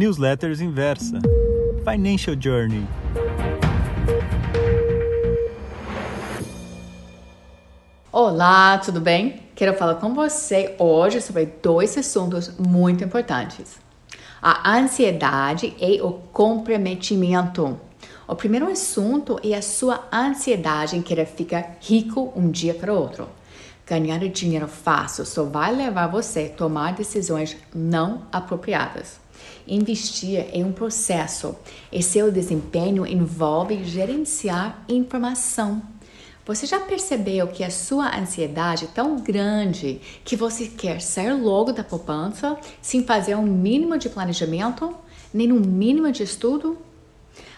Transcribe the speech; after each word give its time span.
Newsletters 0.00 0.62
Inversa 0.62 1.20
Financial 1.84 2.34
Journey. 2.34 2.86
Olá, 8.10 8.78
tudo 8.78 8.98
bem? 8.98 9.42
Quero 9.54 9.74
falar 9.74 9.96
com 9.96 10.14
você 10.14 10.74
hoje 10.78 11.20
sobre 11.20 11.44
dois 11.62 11.98
assuntos 11.98 12.50
muito 12.56 13.04
importantes: 13.04 13.78
a 14.40 14.74
ansiedade 14.74 15.76
e 15.78 16.00
o 16.00 16.12
comprometimento. 16.32 17.78
O 18.26 18.34
primeiro 18.34 18.70
assunto 18.70 19.38
é 19.44 19.54
a 19.54 19.60
sua 19.60 20.08
ansiedade 20.10 20.96
em 20.96 21.02
querer 21.02 21.26
ficar 21.26 21.76
rico 21.78 22.32
um 22.34 22.50
dia 22.50 22.72
para 22.72 22.90
o 22.90 22.96
outro. 22.96 23.28
Ganhar 23.86 24.20
dinheiro 24.30 24.66
fácil 24.66 25.26
só 25.26 25.44
vai 25.44 25.76
levar 25.76 26.06
você 26.06 26.50
a 26.50 26.56
tomar 26.56 26.94
decisões 26.94 27.54
não 27.74 28.22
apropriadas. 28.32 29.20
Investir 29.66 30.46
é 30.52 30.64
um 30.64 30.72
processo 30.72 31.54
e 31.92 32.02
seu 32.02 32.30
desempenho 32.32 33.06
envolve 33.06 33.84
gerenciar 33.84 34.84
informação 34.88 35.82
você 36.52 36.66
já 36.66 36.80
percebeu 36.80 37.46
que 37.46 37.62
a 37.62 37.70
sua 37.70 38.18
ansiedade 38.18 38.86
é 38.86 38.88
tão 38.88 39.20
grande 39.20 40.00
que 40.24 40.34
você 40.34 40.66
quer 40.66 41.00
sair 41.00 41.32
logo 41.32 41.72
da 41.72 41.84
poupança 41.84 42.58
sem 42.82 43.04
fazer 43.04 43.36
um 43.36 43.42
mínimo 43.44 43.96
de 43.96 44.08
planejamento, 44.08 44.92
nem 45.32 45.52
um 45.52 45.60
mínimo 45.60 46.10
de 46.10 46.24
estudo? 46.24 46.76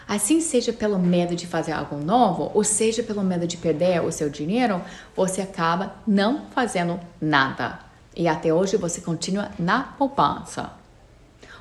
Assim, 0.07 0.39
seja 0.41 0.71
pelo 0.71 0.99
medo 0.99 1.35
de 1.35 1.47
fazer 1.47 1.71
algo 1.71 1.95
novo, 1.95 2.51
ou 2.53 2.63
seja 2.63 3.01
pelo 3.01 3.23
medo 3.23 3.47
de 3.47 3.57
perder 3.57 3.99
o 4.03 4.11
seu 4.11 4.29
dinheiro, 4.29 4.79
você 5.15 5.41
acaba 5.41 5.95
não 6.05 6.45
fazendo 6.53 6.99
nada. 7.19 7.79
E 8.15 8.27
até 8.27 8.53
hoje 8.53 8.77
você 8.77 9.01
continua 9.01 9.49
na 9.57 9.81
poupança. 9.81 10.82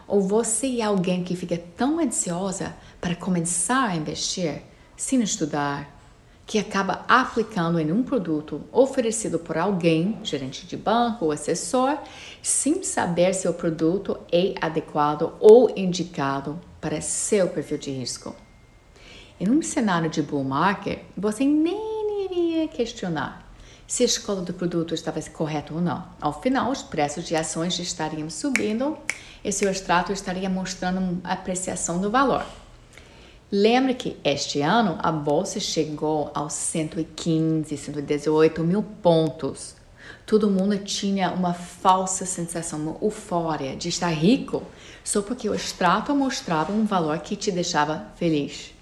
Ou 0.06 0.20
você 0.20 0.80
é 0.80 0.82
alguém 0.82 1.24
que 1.24 1.36
fica 1.36 1.56
tão 1.76 1.98
ansiosa 1.98 2.74
para 3.00 3.16
começar 3.16 3.88
a 3.88 3.96
investir 3.96 4.62
sem 4.96 5.22
estudar, 5.22 5.88
que 6.46 6.58
acaba 6.58 7.04
aplicando 7.08 7.78
em 7.78 7.90
um 7.92 8.02
produto 8.02 8.62
oferecido 8.70 9.38
por 9.38 9.56
alguém, 9.56 10.18
gerente 10.22 10.66
de 10.66 10.76
banco 10.76 11.24
ou 11.24 11.32
assessor, 11.32 11.98
sem 12.42 12.82
saber 12.82 13.34
se 13.34 13.48
o 13.48 13.54
produto 13.54 14.18
é 14.30 14.54
adequado 14.60 15.32
ou 15.40 15.72
indicado 15.76 16.60
para 16.80 17.00
seu 17.00 17.48
perfil 17.48 17.78
de 17.78 17.90
risco. 17.90 18.34
Em 19.40 19.48
um 19.48 19.62
cenário 19.62 20.10
de 20.10 20.22
bull 20.22 20.44
market, 20.44 21.00
você 21.16 21.44
nem 21.44 22.26
iria 22.26 22.68
questionar 22.68 23.42
se 23.86 24.02
a 24.02 24.06
escolha 24.06 24.40
do 24.40 24.54
produto 24.54 24.94
estava 24.94 25.20
correta 25.22 25.74
ou 25.74 25.80
não. 25.80 26.06
Ao 26.20 26.40
final, 26.40 26.70
os 26.70 26.82
preços 26.82 27.24
de 27.24 27.36
ações 27.36 27.78
estariam 27.78 28.30
subindo 28.30 28.96
e 29.44 29.50
seu 29.52 29.70
extrato 29.70 30.12
estaria 30.12 30.48
mostrando 30.48 31.20
apreciação 31.24 32.00
do 32.00 32.10
valor. 32.10 32.44
Lembre 33.50 33.94
que 33.94 34.16
este 34.24 34.62
ano 34.62 34.98
a 35.02 35.12
bolsa 35.12 35.60
chegou 35.60 36.30
aos 36.34 36.54
115, 36.54 37.76
118 37.76 38.64
mil 38.64 38.82
pontos. 38.82 39.74
Todo 40.24 40.50
mundo 40.50 40.78
tinha 40.78 41.30
uma 41.32 41.52
falsa 41.52 42.24
sensação, 42.24 42.78
uma 42.78 42.96
eufória 43.02 43.76
de 43.76 43.88
estar 43.88 44.08
rico 44.08 44.62
só 45.04 45.20
porque 45.20 45.48
o 45.48 45.54
extrato 45.54 46.14
mostrava 46.14 46.72
um 46.72 46.86
valor 46.86 47.18
que 47.18 47.36
te 47.36 47.50
deixava 47.50 48.06
feliz. 48.16 48.72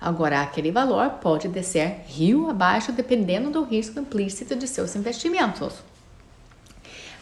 Agora, 0.00 0.40
aquele 0.40 0.70
valor 0.70 1.10
pode 1.22 1.48
descer 1.48 2.04
rio 2.06 2.48
abaixo 2.48 2.90
dependendo 2.92 3.50
do 3.50 3.62
risco 3.62 4.00
implícito 4.00 4.56
de 4.56 4.66
seus 4.66 4.96
investimentos. 4.96 5.74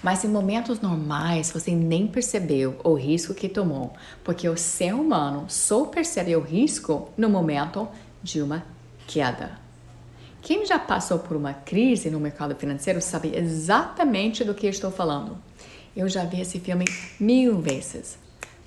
Mas 0.03 0.25
em 0.25 0.29
momentos 0.29 0.81
normais 0.81 1.51
você 1.51 1.73
nem 1.73 2.07
percebeu 2.07 2.79
o 2.85 2.95
risco 2.95 3.35
que 3.35 3.49
tomou, 3.49 3.93
porque 4.23 4.49
o 4.49 4.57
ser 4.57 4.95
humano 4.95 5.47
só 5.49 5.87
percebe 5.87 6.37
o 6.37 6.41
risco 6.41 7.09
no 7.17 7.29
momento 7.29 7.89
de 8.23 8.41
uma 8.41 8.65
queda. 9.07 9.59
Quem 10.41 10.65
já 10.65 10.79
passou 10.79 11.19
por 11.19 11.37
uma 11.37 11.53
crise 11.53 12.11
no 12.11 12.21
mercado 12.21 12.55
financeiro 12.55 13.01
sabe 13.01 13.37
exatamente 13.37 14.45
do 14.45 14.55
que 14.55 14.67
estou 14.69 14.91
falando. 14.91 15.37
Eu 15.97 16.09
já 16.09 16.25
vi 16.25 16.41
esse 16.41 16.61
filme 16.61 16.85
mil 17.19 17.61
vezes. 17.61 18.17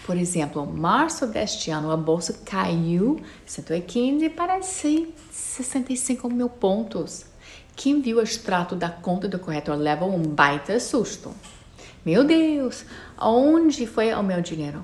Por 0.06 0.18
exemplo, 0.18 0.64
em 0.64 0.80
março 0.80 1.28
deste 1.28 1.72
ano, 1.72 1.92
a 1.92 1.98
bolsa 1.98 2.34
caiu 2.44 3.22
115 3.46 4.30
para 4.32 4.62
65 4.62 6.30
mil 6.30 6.50
pontos. 6.50 7.31
Quem 7.76 8.02
viu 8.02 8.18
o 8.18 8.22
extrato 8.22 8.76
da 8.76 8.90
conta 8.90 9.28
do 9.28 9.40
corretor 9.40 9.76
leva 9.76 10.06
um 10.06 10.22
baita 10.22 10.80
susto. 10.80 11.34
Meu 12.06 12.24
Deus, 12.24 12.86
onde 13.20 13.86
foi 13.86 14.14
o 14.14 14.24
meu 14.24 14.42
dinheiro? 14.42 14.84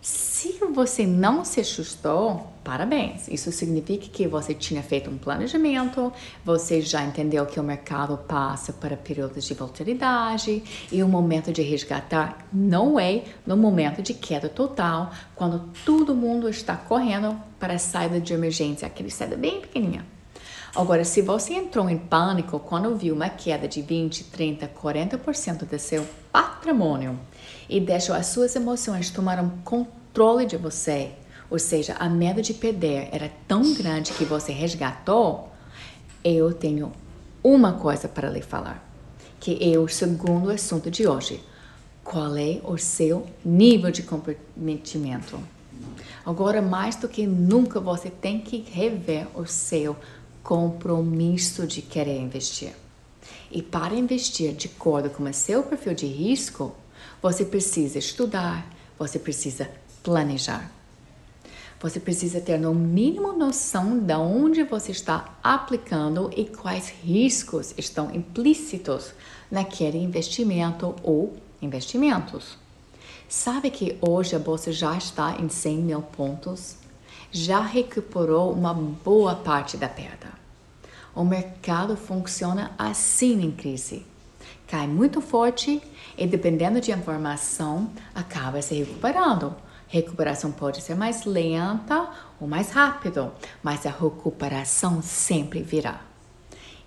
Se 0.00 0.58
você 0.72 1.06
não 1.06 1.44
se 1.44 1.60
assustou, 1.60 2.52
parabéns. 2.64 3.28
Isso 3.28 3.52
significa 3.52 4.08
que 4.08 4.26
você 4.26 4.52
tinha 4.52 4.82
feito 4.82 5.08
um 5.08 5.16
planejamento, 5.16 6.12
você 6.44 6.80
já 6.80 7.04
entendeu 7.04 7.46
que 7.46 7.60
o 7.60 7.62
mercado 7.62 8.18
passa 8.18 8.72
para 8.72 8.96
períodos 8.96 9.44
de 9.44 9.54
volatilidade 9.54 10.62
e 10.90 11.02
o 11.04 11.08
momento 11.08 11.52
de 11.52 11.62
resgatar 11.62 12.44
não 12.52 12.98
é 12.98 13.22
no 13.46 13.56
momento 13.56 14.02
de 14.02 14.14
queda 14.14 14.48
total, 14.48 15.12
quando 15.36 15.70
todo 15.84 16.16
mundo 16.16 16.48
está 16.48 16.76
correndo 16.76 17.40
para 17.60 17.74
a 17.74 17.78
saída 17.78 18.20
de 18.20 18.32
emergência, 18.32 18.86
aquele 18.86 19.10
saída 19.10 19.36
bem 19.36 19.60
pequenininha. 19.60 20.04
Agora, 20.74 21.04
se 21.04 21.20
você 21.20 21.52
entrou 21.52 21.88
em 21.90 21.98
pânico 21.98 22.58
quando 22.58 22.96
viu 22.96 23.14
uma 23.14 23.28
queda 23.28 23.68
de 23.68 23.82
20, 23.82 24.24
30, 24.24 24.68
40% 24.68 25.66
do 25.66 25.78
seu 25.78 26.06
patrimônio 26.32 27.18
e 27.68 27.78
deixou 27.78 28.14
as 28.14 28.28
suas 28.28 28.56
emoções 28.56 29.10
tomaram 29.10 29.52
controle 29.64 30.46
de 30.46 30.56
você, 30.56 31.10
ou 31.50 31.58
seja, 31.58 31.94
a 31.98 32.08
medo 32.08 32.40
de 32.40 32.54
perder 32.54 33.10
era 33.12 33.30
tão 33.46 33.74
grande 33.74 34.14
que 34.14 34.24
você 34.24 34.50
resgatou, 34.50 35.50
eu 36.24 36.54
tenho 36.54 36.90
uma 37.44 37.74
coisa 37.74 38.08
para 38.08 38.30
lhe 38.30 38.40
falar, 38.40 38.82
que 39.38 39.58
é 39.60 39.78
o 39.78 39.86
segundo 39.88 40.50
assunto 40.50 40.90
de 40.90 41.06
hoje. 41.06 41.44
Qual 42.02 42.34
é 42.34 42.60
o 42.64 42.78
seu 42.78 43.26
nível 43.44 43.90
de 43.90 44.02
comprometimento? 44.02 45.38
Agora, 46.24 46.62
mais 46.62 46.96
do 46.96 47.08
que 47.08 47.26
nunca, 47.26 47.78
você 47.78 48.08
tem 48.08 48.40
que 48.40 48.64
rever 48.70 49.26
o 49.34 49.44
seu 49.44 49.96
compromisso 50.42 51.66
de 51.66 51.82
querer 51.82 52.18
investir. 52.18 52.74
E 53.50 53.62
para 53.62 53.94
investir 53.94 54.54
de 54.54 54.66
acordo 54.66 55.10
com 55.10 55.24
o 55.24 55.34
seu 55.34 55.62
perfil 55.62 55.94
de 55.94 56.06
risco, 56.06 56.74
você 57.20 57.44
precisa 57.44 57.98
estudar, 57.98 58.66
você 58.98 59.18
precisa 59.18 59.70
planejar. 60.02 60.70
Você 61.80 61.98
precisa 61.98 62.40
ter 62.40 62.58
no 62.58 62.72
mínimo 62.72 63.32
noção 63.32 63.98
de 63.98 64.14
onde 64.14 64.62
você 64.62 64.92
está 64.92 65.36
aplicando 65.42 66.30
e 66.36 66.44
quais 66.44 66.88
riscos 67.02 67.74
estão 67.76 68.14
implícitos 68.14 69.12
naquele 69.50 69.98
investimento 69.98 70.94
ou 71.02 71.36
investimentos. 71.60 72.56
Sabe 73.28 73.70
que 73.70 73.98
hoje 74.00 74.36
a 74.36 74.38
bolsa 74.38 74.70
já 74.70 74.96
está 74.96 75.36
em 75.40 75.48
100 75.48 75.78
mil 75.78 76.02
pontos? 76.02 76.76
Já 77.34 77.62
recuperou 77.62 78.52
uma 78.52 78.74
boa 78.74 79.34
parte 79.34 79.78
da 79.78 79.88
perda. 79.88 80.28
O 81.14 81.24
mercado 81.24 81.96
funciona 81.96 82.72
assim 82.76 83.42
em 83.42 83.50
crise. 83.50 84.04
Cai 84.68 84.86
muito 84.86 85.22
forte 85.22 85.80
e, 86.18 86.26
dependendo 86.26 86.78
de 86.78 86.92
informação, 86.92 87.90
acaba 88.14 88.60
se 88.60 88.74
recuperando. 88.74 89.56
Recuperação 89.88 90.52
pode 90.52 90.82
ser 90.82 90.94
mais 90.94 91.24
lenta 91.24 92.06
ou 92.38 92.46
mais 92.46 92.70
rápido, 92.70 93.32
mas 93.62 93.86
a 93.86 93.90
recuperação 93.90 95.00
sempre 95.00 95.62
virá. 95.62 96.11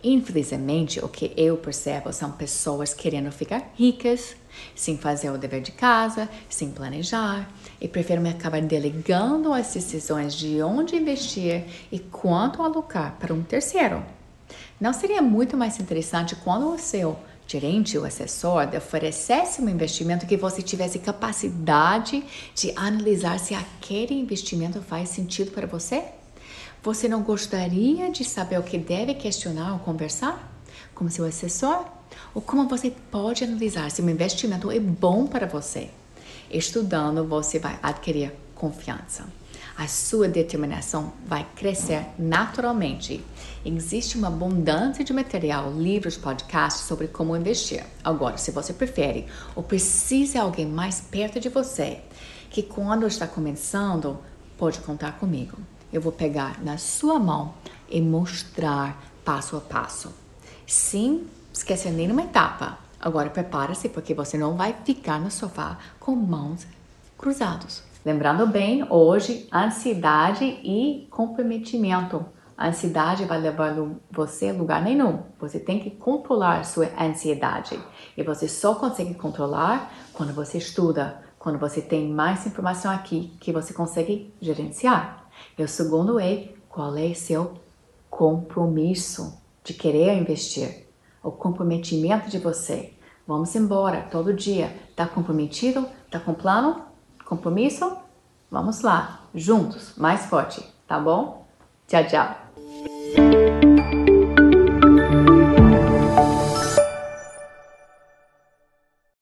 Infelizmente, 0.08 1.04
o 1.04 1.10
que 1.10 1.34
eu 1.36 1.58
percebo 1.58 2.14
são 2.14 2.32
pessoas 2.32 2.94
querendo 2.94 3.32
ficar 3.32 3.72
ricas, 3.74 4.36
sem 4.76 5.00
fazer 5.00 5.32
o 5.32 5.38
dever 5.38 5.62
de 5.62 5.72
casa, 5.72 6.30
sem 6.48 6.70
planejar, 6.70 7.50
e 7.82 7.88
preferem 7.88 8.30
acabar 8.30 8.62
delegando 8.62 9.52
as 9.52 9.74
decisões 9.74 10.36
de 10.36 10.62
onde 10.62 10.96
investir 10.96 11.66
e 11.92 11.98
quanto 11.98 12.62
alocar 12.62 13.16
para 13.20 13.34
um 13.34 13.42
terceiro. 13.42 14.06
Não 14.80 14.94
seria 14.94 15.24
muito 15.24 15.58
mais 15.58 15.80
interessante 15.80 16.36
quando 16.36 16.72
o 16.72 16.78
seu 16.78 17.18
gerente 17.48 17.98
ou 17.98 18.06
assessor 18.06 18.70
oferecesse 18.78 19.60
um 19.60 19.68
investimento 19.68 20.28
que 20.28 20.38
você 20.38 20.62
tivesse 20.62 21.00
capacidade 21.00 22.24
de 22.54 22.72
analisar 22.76 23.40
se 23.40 23.56
aquele 23.56 24.14
investimento 24.14 24.84
faz 24.84 25.10
sentido 25.10 25.50
para 25.50 25.66
você? 25.66 26.04
Você 26.86 27.08
não 27.08 27.24
gostaria 27.24 28.12
de 28.12 28.24
saber 28.24 28.60
o 28.60 28.64
que 28.64 28.78
deve 28.78 29.16
questionar 29.16 29.74
ou 29.74 29.80
conversar 29.80 30.56
com 30.94 31.10
seu 31.10 31.26
assessor? 31.26 31.84
Ou 32.32 32.44
como 32.44 32.70
você 32.70 32.94
pode 33.10 33.44
analisar 33.44 33.90
se 33.90 34.04
um 34.04 34.10
investimento 34.10 34.70
é 34.70 34.80
bom 34.80 35.26
para 35.26 35.48
você? 35.48 35.90
Estudando, 36.48 37.28
você 37.28 37.58
vai 37.58 37.80
adquirir 37.82 38.34
confiança 38.54 39.26
a 39.78 39.90
sua 39.90 40.30
determinação 40.30 41.12
vai 41.28 41.46
crescer 41.54 42.06
naturalmente. 42.18 43.22
Existe 43.66 44.18
uma 44.18 44.28
abundância 44.28 45.04
de 45.04 45.12
material, 45.12 45.74
livros, 45.74 46.16
podcasts 46.16 46.88
sobre 46.88 47.08
como 47.10 47.36
investir. 47.36 47.84
Agora, 48.02 48.38
se 48.38 48.52
você 48.52 48.72
prefere 48.72 49.26
ou 49.54 49.62
precisa 49.62 50.42
alguém 50.42 50.66
mais 50.66 51.02
perto 51.02 51.42
de 51.42 51.50
você 51.50 52.00
que 52.50 52.64
quando 52.64 53.06
está 53.06 53.28
começando, 53.28 54.18
pode 54.58 54.80
contar 54.80 55.20
comigo. 55.20 55.58
Eu 55.92 56.02
vou 56.02 56.12
pegar 56.12 56.62
na 56.64 56.78
sua 56.78 57.20
mão 57.20 57.54
e 57.90 58.02
mostrar 58.02 59.02
passo 59.24 59.58
a 59.58 59.62
passo, 59.62 60.14
sem 60.68 61.26
esquecer 61.54 61.92
nenhuma 61.92 62.24
etapa. 62.24 62.78
Agora 63.00 63.30
prepare-se 63.30 63.90
porque 63.90 64.14
você 64.14 64.38
não 64.38 64.56
vai 64.56 64.74
ficar 64.84 65.20
no 65.20 65.30
sofá 65.30 65.78
com 66.00 66.16
mãos 66.16 66.66
cruzadas. 67.18 67.84
Lembrando 68.06 68.46
bem, 68.46 68.86
hoje, 68.90 69.48
ansiedade 69.54 70.46
e 70.46 71.08
comprometimento. 71.10 72.26
A 72.58 72.68
ansiedade 72.68 73.26
vai 73.26 73.40
levar 73.40 73.76
você 74.12 74.50
a 74.50 74.54
lugar 74.54 74.82
nenhum. 74.82 75.24
Você 75.40 75.60
tem 75.60 75.80
que 75.80 75.90
controlar 75.90 76.64
sua 76.64 76.90
ansiedade. 77.00 77.80
E 78.16 78.24
você 78.24 78.48
só 78.48 78.76
consegue 78.76 79.16
controlar 79.16 79.92
quando 80.14 80.34
você 80.34 80.58
estuda, 80.58 81.22
quando 81.38 81.60
você 81.60 81.82
tem 81.82 82.08
mais 82.08 82.46
informação 82.46 82.92
aqui 82.92 83.36
que 83.40 83.52
você 83.52 83.74
consegue 83.74 84.34
gerenciar. 84.40 85.25
E 85.58 85.64
o 85.64 85.68
segundo 85.68 86.20
é 86.20 86.50
qual 86.70 86.96
é 86.98 87.14
seu 87.14 87.54
compromisso 88.10 89.42
de 89.64 89.74
querer 89.74 90.18
investir, 90.18 90.88
o 91.24 91.32
comprometimento 91.32 92.30
de 92.30 92.38
você. 92.38 92.94
Vamos 93.28 93.56
embora 93.56 94.08
todo 94.12 94.34
dia. 94.34 94.76
Tá 94.96 95.08
comprometido? 95.08 95.88
Tá 96.12 96.20
com 96.20 96.34
plano? 96.34 96.84
Compromisso? 97.26 97.98
Vamos 98.50 98.82
lá, 98.82 99.22
juntos, 99.34 99.94
mais 99.98 100.28
forte, 100.28 100.64
tá 100.88 101.00
bom? 101.00 101.46
Tchau, 101.88 102.06
tchau. 102.08 103.35